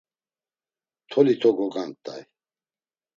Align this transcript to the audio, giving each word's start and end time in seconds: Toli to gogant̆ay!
Toli 1.11 1.33
to 1.41 1.49
gogant̆ay! 1.57 2.21